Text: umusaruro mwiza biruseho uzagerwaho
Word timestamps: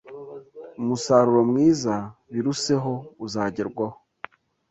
umusaruro 0.81 1.41
mwiza 1.49 1.95
biruseho 2.33 2.93
uzagerwaho 3.25 3.97